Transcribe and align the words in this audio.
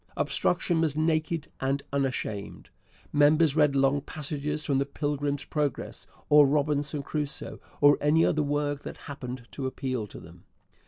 Obstruction 0.17 0.81
was 0.81 0.95
naked 0.97 1.47
and 1.59 1.83
unashamed. 1.93 2.71
Members 3.13 3.55
read 3.55 3.75
long 3.75 4.01
passages 4.01 4.65
from 4.65 4.79
The 4.79 4.85
Pilgrim's 4.87 5.45
Progress, 5.45 6.07
or 6.27 6.47
Robinson 6.47 7.03
Crusoe, 7.03 7.59
or 7.81 7.99
any 8.01 8.25
other 8.25 8.41
work 8.41 8.81
that 8.81 8.97
happened 8.97 9.47
to 9.51 9.67
appeal 9.67 10.07
to 10.07 10.19
them. 10.19 10.45